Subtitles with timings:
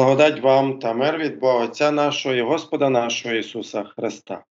[0.00, 4.44] Благодать вам та мир від Бога Отця нашого і Господа нашого Ісуса Христа.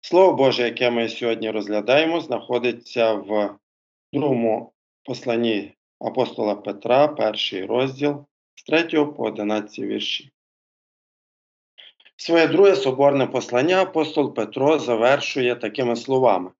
[0.00, 3.56] Слово Боже, яке ми сьогодні розглядаємо, знаходиться в
[4.12, 4.72] другому
[5.04, 8.24] посланні апостола Петра, перший розділ
[8.54, 10.30] з 3 по 11 вірші.
[12.16, 16.50] Своє друге соборне послання апостол Петро завершує такими словами.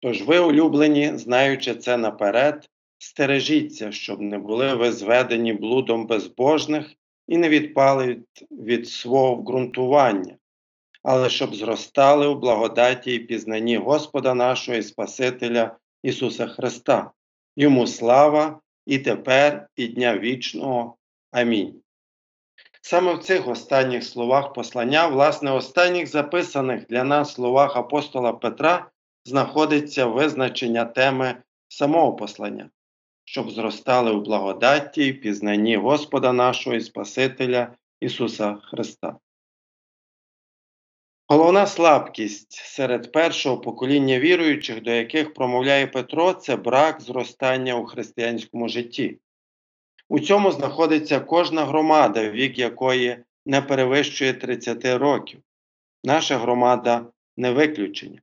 [0.00, 6.94] Тож ви, улюблені, знаючи це наперед, стережіться, щоб не були ви зведені блудом безбожних
[7.28, 8.18] і не відпали
[8.50, 10.36] від свого ґрунтування,
[11.02, 17.10] але щоб зростали у благодаті і пізнанні Господа нашого і Спасителя Ісуса Христа.
[17.56, 20.96] Йому слава і тепер, і дня вічного.
[21.32, 21.80] Амінь.
[22.82, 28.90] Саме в цих останніх словах послання, власне, останніх записаних для нас словах апостола Петра,
[29.24, 32.70] знаходиться визначення теми самого послання
[33.24, 39.16] щоб зростали у благодаті і пізнанні Господа нашого і Спасителя Ісуса Христа.
[41.28, 48.68] Головна слабкість серед першого покоління віруючих, до яких промовляє Петро, це брак зростання у християнському
[48.68, 49.18] житті.
[50.08, 55.40] У цьому знаходиться кожна громада, вік якої не перевищує 30 років.
[56.04, 58.20] Наша громада не виключення.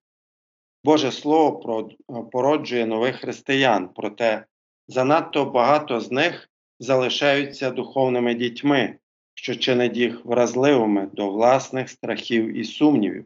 [0.84, 1.90] Боже Слово
[2.32, 4.46] породжує нових християн, проте
[4.92, 8.98] занадто багато з них залишаються духовними дітьми,
[9.34, 13.26] що чинить їх вразливими до власних страхів і сумнівів,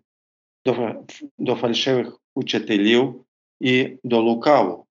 [0.66, 1.04] до,
[1.38, 3.26] до фальшивих учителів
[3.60, 4.86] і до лукаву.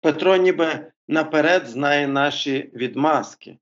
[0.00, 3.58] Петро ніби наперед знає наші відмазки.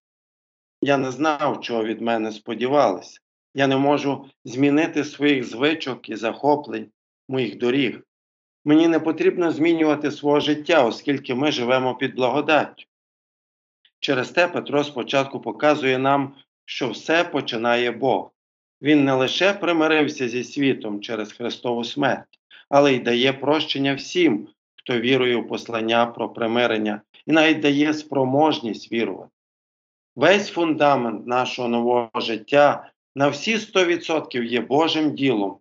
[0.82, 3.20] Я не знав, чого від мене сподівалися.
[3.54, 6.90] Я не можу змінити своїх звичок і захоплень
[7.28, 8.00] моїх доріг.
[8.64, 12.84] Мені не потрібно змінювати свого життя, оскільки ми живемо під благодаттю.
[14.00, 16.34] Через те Петро спочатку показує нам,
[16.64, 18.30] що все починає Бог.
[18.82, 22.38] Він не лише примирився зі світом через Христову смерть,
[22.68, 28.92] але й дає прощення всім, хто вірує у послання про примирення, і навіть дає спроможність
[28.92, 29.30] вірувати.
[30.16, 35.58] Весь фундамент нашого нового життя на всі 100% є Божим ділом,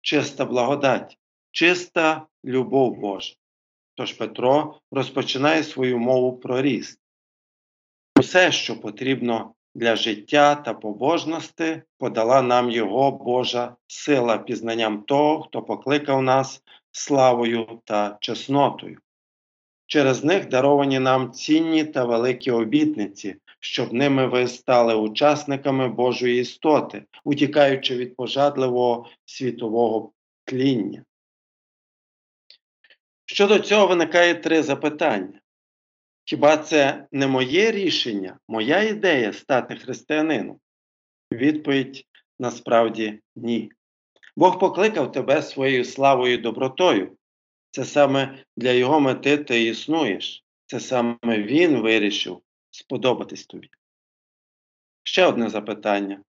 [0.00, 1.18] чиста благодать
[1.52, 3.34] чиста любов Божа.
[3.94, 7.00] Тож Петро розпочинає свою мову про ріст.
[8.18, 15.62] Усе, що потрібно для життя та побожності, подала нам Його Божа сила пізнанням того, хто
[15.62, 18.98] покликав нас славою та чеснотою.
[19.86, 27.04] Через них даровані нам цінні та великі обітниці, щоб ними ви стали учасниками Божої істоти,
[27.24, 30.12] утікаючи від пожадливого світового
[30.44, 31.04] тління.
[33.32, 35.40] Щодо цього виникає три запитання.
[36.24, 40.60] Хіба це не моє рішення, моя ідея стати християнином?
[41.32, 42.06] Відповідь
[42.38, 43.72] насправді ні.
[44.36, 47.16] Бог покликав тебе своєю славою і добротою.
[47.70, 50.44] Це саме для Його мети ти існуєш.
[50.66, 53.68] Це саме Він вирішив сподобатись тобі.
[55.02, 56.22] Ще одне запитання.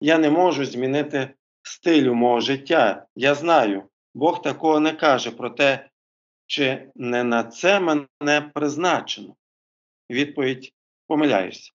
[0.00, 3.06] Я не можу змінити стилю мого життя.
[3.16, 5.87] Я знаю, Бог такого не каже, проте
[6.48, 9.36] чи не на це мене призначено?
[10.10, 10.72] Відповідь
[11.06, 11.72] помиляєшся.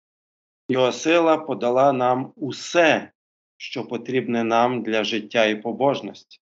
[0.68, 3.12] Його сила подала нам усе,
[3.56, 6.40] що потрібне нам для життя і побожності.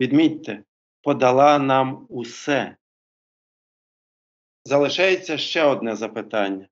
[0.00, 0.62] Відмітьте,
[1.02, 2.76] подала нам усе.
[4.64, 6.68] Залишається ще одне запитання.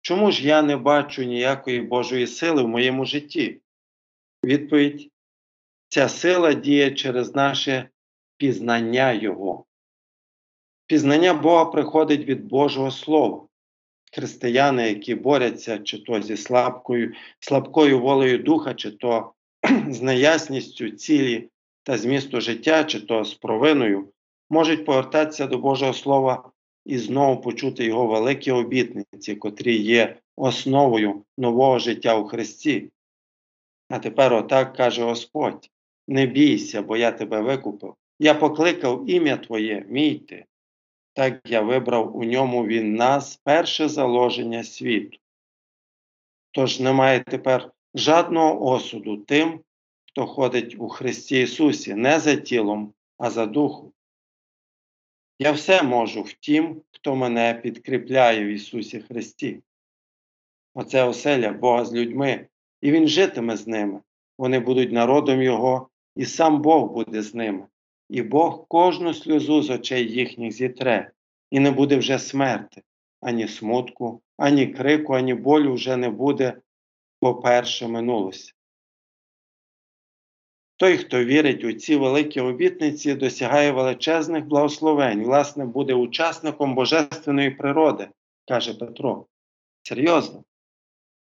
[0.00, 3.60] Чому ж я не бачу ніякої Божої сили в моєму житті?
[4.44, 5.10] Відповідь:
[5.88, 7.88] ця сила діє через наше
[8.36, 9.66] пізнання Його.
[10.86, 13.46] Пізнання Бога приходить від Божого Слова.
[14.12, 19.32] Християни, які борються чи то зі слабкою, слабкою волею духа, чи то
[19.88, 21.48] з неясністю цілі
[21.82, 24.08] та змісту життя, чи то з провиною,
[24.50, 26.50] можуть повертатися до Божого Слова
[26.84, 32.90] і знову почути Його великі обітниці, котрі є основою нового життя у Христі.
[33.88, 35.70] А тепер отак каже Господь:
[36.08, 37.94] не бійся, бо я тебе викупив.
[38.18, 40.44] Я покликав ім'я Твоє, мій ти
[41.12, 45.18] так я вибрав у ньому він нас перше заложення світу.
[46.50, 49.60] Тож немає тепер жадного осуду тим,
[50.06, 53.92] хто ходить у Христі Ісусі, не за тілом, а за духом.
[55.38, 59.62] Я все можу в тім, хто мене підкріпляє в Ісусі Христі.
[60.74, 62.46] Оце оселя Бога з людьми,
[62.80, 64.00] і Він житиме з ними.
[64.38, 67.66] Вони будуть народом Його, і сам Бог буде з ними
[68.12, 71.10] і Бог кожну сльозу з очей їхніх зітре,
[71.50, 72.82] і не буде вже смерти,
[73.20, 76.56] ані смутку, ані крику, ані болю вже не буде,
[77.22, 78.52] бо перше минулося.
[80.76, 88.08] Той, хто вірить у ці великі обітниці, досягає величезних благословень, власне, буде учасником божественної природи,
[88.48, 89.26] каже Петро.
[89.82, 90.44] Серйозно.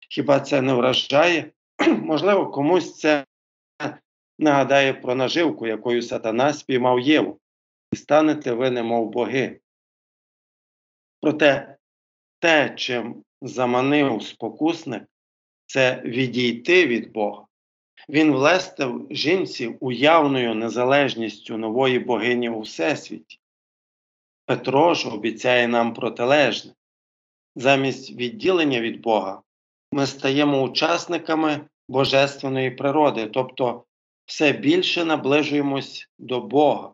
[0.09, 1.51] Хіба це не вражає?
[1.87, 3.25] Можливо, комусь це
[4.39, 7.39] нагадає про наживку, якою сатана спіймав Єву,
[7.91, 9.59] і станете ви, немов боги.
[11.21, 11.77] Проте
[12.39, 15.03] те, чим заманив спокусник,
[15.65, 17.45] це відійти від Бога.
[18.09, 23.39] Він влестив жінці уявною незалежністю нової богині у Всесвіті.
[24.45, 26.73] Петро ж обіцяє нам протилежне.
[27.55, 29.41] Замість відділення від Бога
[29.91, 33.83] ми стаємо учасниками божественної природи, тобто
[34.31, 36.93] все більше наближуємось до Бога,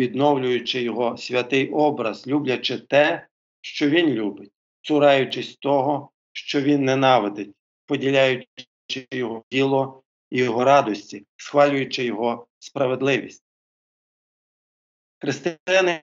[0.00, 3.26] відновлюючи Його святий образ, люблячи те,
[3.60, 4.52] що Він любить,
[4.82, 7.54] цураючись того, що Він ненавидить,
[7.86, 8.46] поділяючи
[9.10, 13.44] Його діло і Його радості, схвалюючи Його справедливість.
[15.18, 16.00] Християни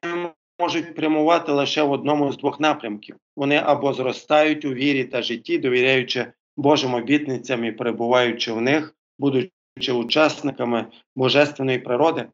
[0.59, 3.15] можуть прямувати лише в одному з двох напрямків.
[3.36, 9.51] Вони або зростають у вірі та житті, довіряючи Божим обітницям і перебуваючи в них, будучи
[9.94, 10.86] учасниками
[11.16, 12.28] божественної природи,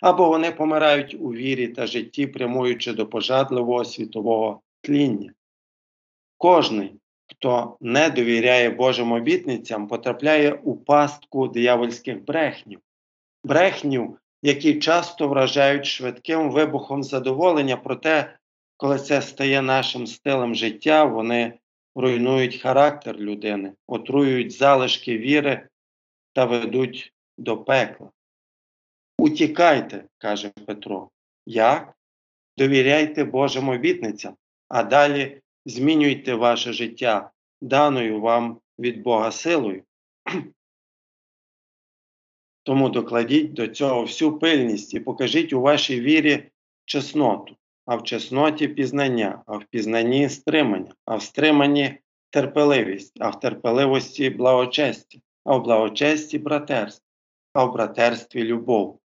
[0.00, 5.32] або вони помирають у вірі та житті, прямуючи до пожадливого світового тління.
[6.38, 6.94] Кожний,
[7.26, 12.80] хто не довіряє Божим обітницям, потрапляє у пастку диявольських брехнів,
[13.44, 18.36] брехнів, які часто вражають швидким вибухом задоволення, проте,
[18.76, 21.52] коли це стає нашим стилем життя, вони
[21.94, 25.68] руйнують характер людини, отруюють залишки віри
[26.36, 28.10] та ведуть до пекла.
[29.18, 31.10] Утікайте, каже Петро.
[31.46, 31.94] Як?
[32.56, 34.36] Довіряйте Божим обітницям,
[34.68, 37.30] а далі змінюйте ваше життя,
[37.60, 39.82] даною вам від Бога силою.
[42.62, 46.50] Тому докладіть до цього всю пильність і покажіть у вашій вірі
[46.84, 47.56] чесноту,
[47.86, 51.98] а в чесноті пізнання, а в пізнанні стримання, а в стриманні
[52.30, 57.06] терпеливість, а в терпеливості благочесті, а в благочесті братерство,
[57.52, 59.00] а в братерстві любов.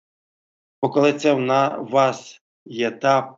[0.81, 3.37] Бо коли це в вас є та,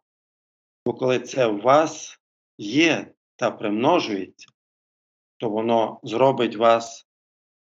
[0.86, 2.20] бо коли це в вас
[2.58, 4.48] є та примножується,
[5.38, 7.08] то воно зробить вас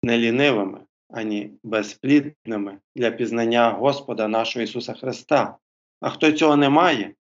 [0.02, 5.58] не лінивими, ані безплідними для пізнання Господа нашого Ісуса Христа.
[6.00, 7.14] А хто цього не має,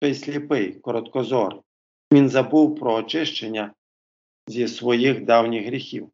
[0.00, 1.62] той сліпий, короткозор.
[2.12, 3.74] Він забув про очищення
[4.46, 6.10] зі своїх давніх гріхів.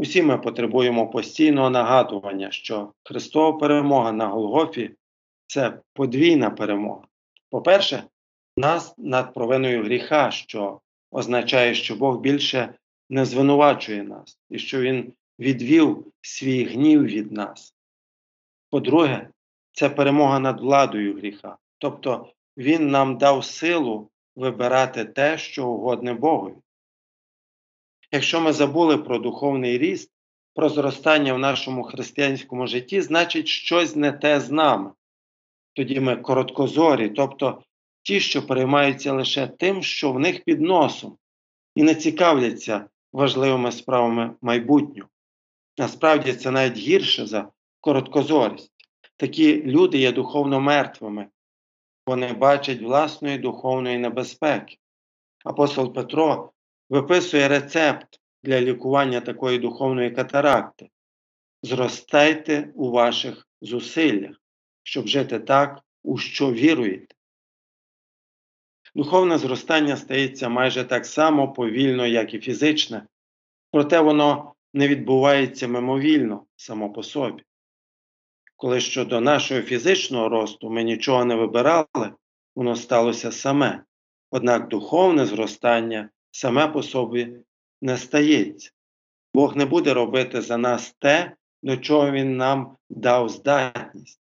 [0.00, 4.90] Усі ми потребуємо постійного нагадування, що Христова перемога на Голгофі
[5.46, 7.02] це подвійна перемога.
[7.50, 8.04] По-перше,
[8.56, 10.80] нас над провиною гріха, що
[11.10, 12.74] означає, що Бог більше
[13.10, 17.74] не звинувачує нас і що Він відвів свій гнів від нас.
[18.70, 19.28] По-друге,
[19.72, 26.56] це перемога над владою гріха, тобто Він нам дав силу вибирати те, що угодне Богові.
[28.12, 30.10] Якщо ми забули про духовний ріст,
[30.54, 34.92] про зростання в нашому християнському житті, значить щось не те з нами.
[35.72, 37.62] Тоді ми короткозорі, тобто
[38.02, 41.16] ті, що переймаються лише тим, що в них під носом,
[41.74, 45.08] і не цікавляться важливими справами майбутнього.
[45.78, 47.48] Насправді це навіть гірше за
[47.80, 48.72] короткозорість.
[49.16, 51.26] Такі люди є духовно мертвими,
[52.06, 54.76] вони бачать власної духовної небезпеки.
[55.44, 56.52] Апостол Петро
[56.90, 60.90] виписує рецепт для лікування такої духовної катаракти.
[61.62, 64.36] Зростайте у ваших зусиллях,
[64.82, 67.14] щоб жити так, у що віруєте.
[68.94, 73.06] Духовне зростання стається майже так само повільно, як і фізичне,
[73.70, 77.42] проте воно не відбувається мимовільно само по собі.
[78.56, 82.12] Коли щодо нашого фізичного росту ми нічого не вибирали,
[82.54, 83.84] воно сталося саме.
[84.30, 87.36] Однак духовне зростання саме по собі
[87.82, 88.70] не стається.
[89.34, 94.20] Бог не буде робити за нас те, до чого Він нам дав здатність,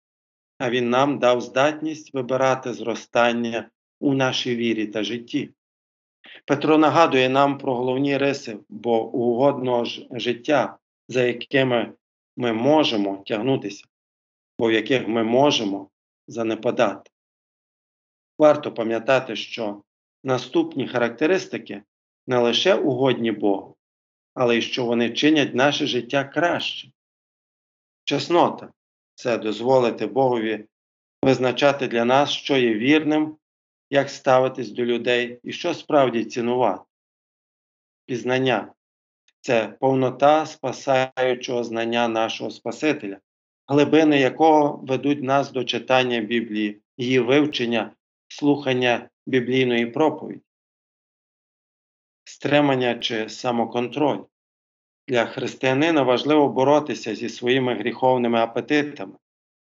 [0.58, 3.70] а Він нам дав здатність вибирати зростання
[4.00, 5.50] у нашій вірі та житті.
[6.44, 11.92] Петро нагадує нам про головні риси бо угодного життя, за якими
[12.36, 13.84] ми можемо тягнутися,
[14.58, 15.90] бо в яких ми можемо
[16.28, 17.10] занепадати.
[18.38, 19.82] Варто пам'ятати, що
[20.24, 21.82] наступні характеристики
[22.26, 23.76] не лише угодні Богу,
[24.34, 26.88] але й що вони чинять наше життя краще.
[28.04, 28.72] Чеснота
[29.14, 30.64] це дозволити Богові
[31.22, 33.36] визначати для нас, що є вірним,
[33.90, 36.82] як ставитись до людей і що справді цінувати.
[38.06, 38.72] Пізнання
[39.40, 43.18] це повнота спасаючого знання нашого Спасителя,
[43.66, 47.92] глибини якого ведуть нас до читання Біблії, її вивчення,
[48.28, 50.40] слухання біблійної проповіді,
[52.26, 54.24] стримання чи самоконтроль.
[55.08, 59.14] Для християнина важливо боротися зі своїми гріховними апетитами.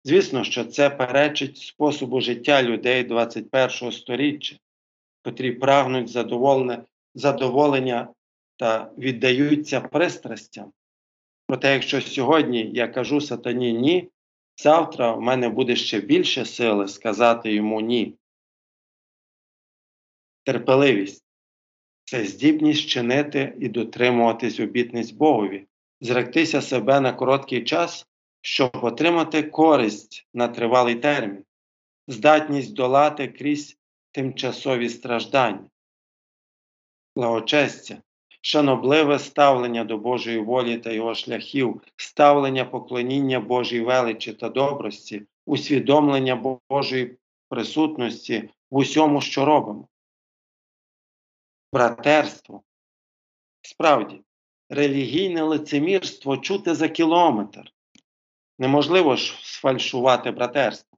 [0.03, 4.55] Звісно, що це перечить способу життя людей 21 століття,
[5.23, 6.09] котрі прагнуть
[7.15, 8.07] задоволення
[8.57, 10.71] та віддаються пристрастям.
[11.47, 14.09] Проте, якщо сьогодні я кажу сатані ні,
[14.57, 18.13] завтра в мене буде ще більше сили сказати йому ні.
[20.43, 21.26] Терпеливість
[22.09, 25.67] це здібність чинити і дотримуватись обітниць Богові,
[26.01, 28.07] зректися себе на короткий час,
[28.41, 31.43] щоб отримати користь на тривалий термін,
[32.07, 33.77] здатність долати крізь
[34.11, 35.69] тимчасові страждання,
[37.15, 38.01] благочестя,
[38.41, 46.59] шанобливе ставлення до Божої волі та його шляхів, ставлення поклоніння Божій величі та добрості, усвідомлення
[46.69, 47.17] Божої
[47.49, 49.87] присутності в усьому, що робимо.
[51.77, 52.63] Братерство.
[53.61, 54.21] Справді,
[54.69, 57.73] релігійне лицемірство чути за кілометр.
[58.59, 60.97] Неможливо ж сфальшувати братерство.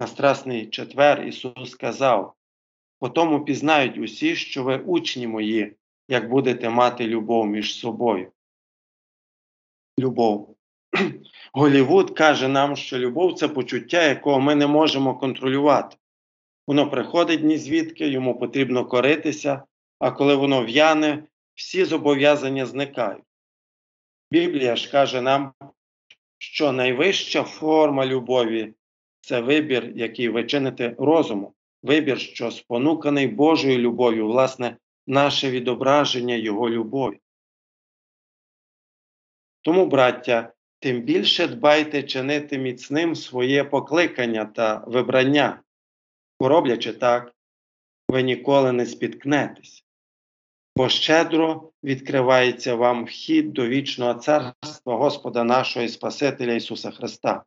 [0.00, 2.34] На Страсний четвер Ісус сказав:
[2.98, 5.76] по тому пізнають усі, що ви учні мої,
[6.08, 8.32] як будете мати любов між собою.
[9.98, 10.56] Любов.
[11.52, 15.96] Голівуд каже нам, що любов це почуття, якого ми не можемо контролювати.
[16.66, 19.62] Воно приходить ні звідки, йому потрібно коритися,
[19.98, 23.24] а коли воно в'яне, всі зобов'язання зникають.
[24.30, 25.52] Біблія ж каже нам,
[26.38, 28.74] що найвища форма любові
[29.20, 31.52] це вибір, який ви чините розумом,
[31.82, 37.18] вибір, що спонуканий Божою любов'ю, власне, наше відображення Його любові.
[39.62, 45.60] Тому, браття, тим більше дбайте чинити міцним своє покликання та вибрання,
[46.40, 47.32] роблячи так,
[48.08, 49.84] ви ніколи не спіткнетесь,
[50.76, 57.44] бо щедро відкривається вам вхід до вічного царства Господа нашого і Спасителя Ісуса Христа.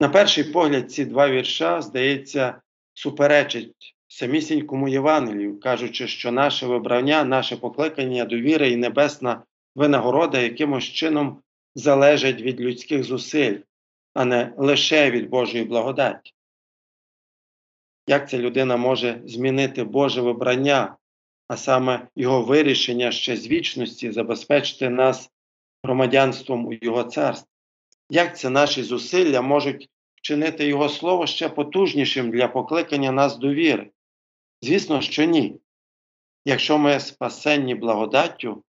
[0.00, 2.60] На перший погляд, ці два вірша, здається,
[2.94, 9.42] суперечать самісінькому Євангелію, кажучи, що наше вибрання, наше покликання, довіра і небесна
[9.74, 11.42] винагорода якимось чином
[11.74, 13.58] залежать від людських зусиль,
[14.14, 16.35] а не лише від Божої благодаті.
[18.08, 20.96] Як ця людина може змінити Боже вибрання,
[21.48, 25.30] а саме його вирішення ще з вічності забезпечити нас
[25.84, 27.48] громадянством у Його царстві?
[28.10, 33.90] Як це наші зусилля можуть вчинити Його Слово ще потужнішим для покликання нас до віри?
[34.62, 35.60] Звісно, що ні.
[36.44, 38.64] Якщо ми спасенні благодаттю,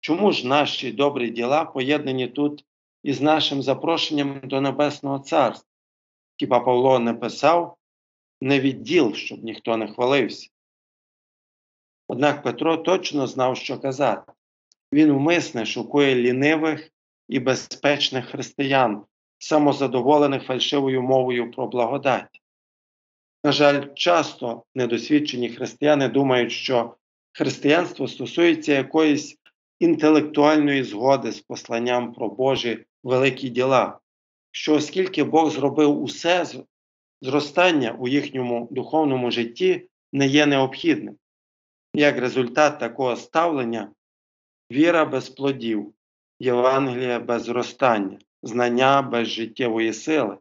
[0.00, 2.64] чому ж наші добрі діла поєднані тут
[3.02, 5.68] із нашим запрошенням до Небесного Царства?
[6.36, 7.75] Хіба Павло не писав
[8.40, 10.50] не відділ, щоб ніхто не хвалився?
[12.08, 14.32] Однак Петро точно знав, що казати.
[14.92, 16.90] Він умисне шукує лінивих
[17.28, 19.04] і безпечних християн,
[19.38, 22.42] самозадоволених фальшивою мовою про благодать.
[23.44, 26.96] На жаль, часто недосвідчені християни думають, що
[27.32, 29.38] християнство стосується якоїсь
[29.78, 33.98] інтелектуальної згоди з посланням про Божі великі діла,
[34.50, 36.46] що оскільки Бог зробив усе,
[37.22, 41.16] зростання у їхньому духовному житті не є необхідним.
[41.94, 43.92] Як результат такого ставлення,
[44.72, 45.92] віра без плодів,
[46.40, 50.38] Євангелія без зростання, знання без життєвої сили.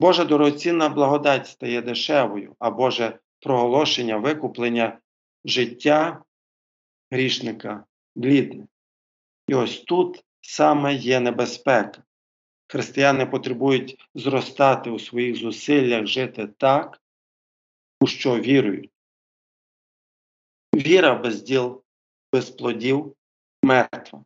[0.00, 4.98] Божа дорогоцінна благодать стає дешевою, а Боже проголошення викуплення
[5.44, 6.22] життя
[7.10, 7.84] грішника
[8.16, 8.66] блідне.
[9.48, 12.02] І ось тут саме є небезпека.
[12.68, 17.02] Християни потребують зростати у своїх зусиллях, жити так,
[18.00, 18.90] у що вірують.
[20.74, 21.82] Віра без діл,
[22.32, 23.16] без плодів
[23.62, 24.24] мертва.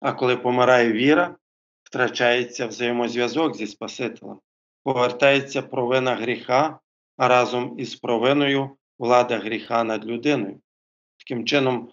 [0.00, 1.36] А коли помирає віра,
[1.82, 4.40] втрачається взаємозв'язок зі Спасителем
[4.82, 6.80] повертається провина гріха,
[7.16, 10.60] а разом із провиною влада гріха над людиною.
[11.18, 11.92] Таким чином,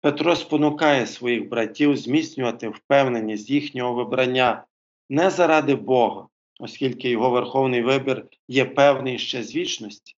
[0.00, 4.64] Петро спонукає своїх братів зміцнювати впевненість їхнього вибрання
[5.08, 6.26] не заради Бога,
[6.60, 10.14] оскільки його верховний вибір є певний ще з вічності,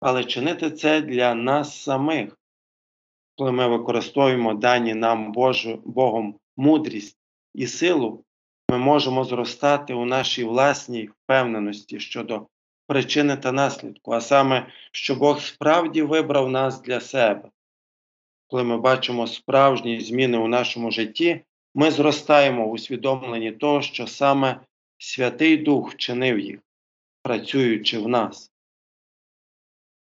[0.00, 2.38] але чинити це для нас самих,
[3.36, 7.18] коли ми використовуємо дані нам Божу, Богом мудрість
[7.54, 8.24] і силу
[8.70, 12.46] ми можемо зростати у нашій власній впевненості щодо
[12.86, 17.50] причини та наслідку, а саме, що Бог справді вибрав нас для себе.
[18.46, 21.44] коли ми бачимо справжні зміни у нашому житті,
[21.74, 24.60] ми зростаємо в усвідомленні того, що саме
[24.98, 26.60] Святий Дух вчинив їх,
[27.22, 28.52] працюючи в нас.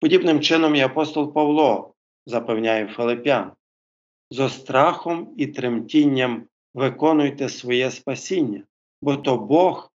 [0.01, 1.95] Подібним чином і апостол Павло
[2.27, 3.53] запевняє Филип'ян,
[4.31, 8.63] зо страхом і тремтінням виконуйте своє спасіння,
[9.03, 9.93] бо то Бог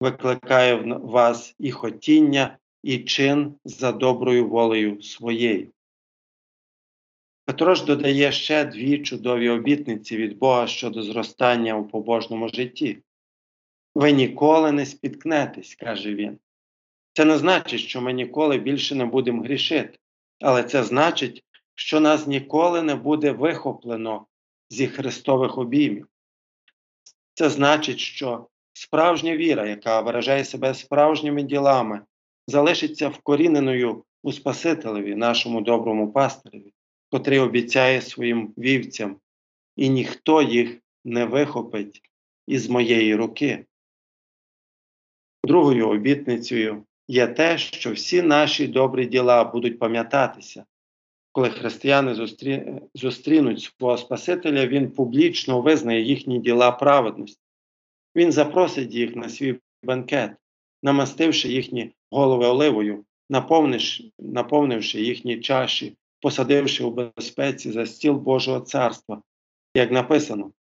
[0.00, 5.73] викликає в вас і хотіння, і чин за доброю волею своєю.
[7.44, 12.98] Петро ж додає ще дві чудові обітниці від Бога щодо зростання у побожному житті.
[13.94, 16.38] Ви ніколи не спіткнетесь, каже він.
[17.12, 19.98] Це не значить, що ми ніколи більше не будемо грішити,
[20.40, 24.26] але це значить, що нас ніколи не буде вихоплено
[24.70, 26.08] зі Христових обіймів.
[27.34, 32.00] Це значить, що справжня віра, яка виражає себе справжніми ділами,
[32.46, 36.72] залишиться вкоріненою у Спасителеві, нашому доброму пастиреві,
[37.14, 39.16] котрий обіцяє своїм вівцям,
[39.76, 42.02] і ніхто їх не вихопить
[42.46, 43.64] із моєї руки.
[45.44, 50.64] Другою обітницею є те, що всі наші добрі діла будуть пам'ятатися.
[51.32, 52.80] Коли християни зустрі...
[52.94, 57.42] зустрінуть свого Спасителя, Він публічно визнає їхні діла праведності.
[58.16, 60.32] Він запросить їх на свій бенкет,
[60.82, 63.04] намастивши їхні голови оливою,
[64.18, 69.22] наповнивши їхні чаші, посадивши у безпеці за стіл Божого царства.
[69.74, 70.52] Як написано,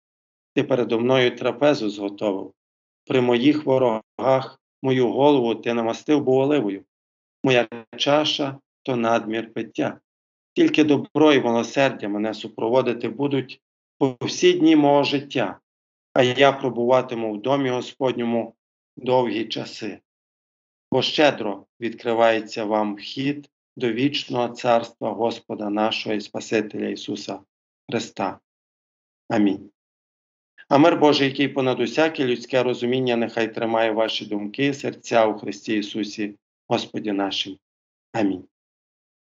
[0.54, 2.52] ти передо мною трапезу зготовив,
[3.04, 6.84] при моїх ворогах мою голову ти намастив був оливою,
[7.44, 10.00] моя чаша то надмір пиття.
[10.54, 13.60] Тільки добро і милосердя мене супроводити будуть
[13.98, 15.60] по всі дні мого життя,
[16.12, 18.54] а я пробуватиму в домі Господньому
[18.96, 20.00] довгі часи,
[20.92, 27.40] бо щедро відкривається вам вхід до вічного царства Господа нашого і Спасителя Ісуса
[27.90, 28.38] Христа.
[29.28, 29.70] Амінь.
[30.68, 35.76] А мир Божий, який понад усяке людське розуміння, нехай тримає ваші думки, серця у Христі
[35.76, 36.36] Ісусі,
[36.68, 37.58] Господі нашим.
[38.12, 38.44] Амінь.